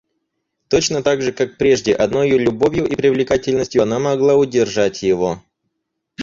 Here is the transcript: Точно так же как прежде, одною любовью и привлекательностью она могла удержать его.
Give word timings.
Точно 0.67 1.03
так 1.03 1.21
же 1.21 1.31
как 1.31 1.57
прежде, 1.57 1.93
одною 1.93 2.39
любовью 2.39 2.87
и 2.87 2.95
привлекательностью 2.95 3.83
она 3.83 3.99
могла 3.99 4.33
удержать 4.33 5.03
его. 5.03 5.43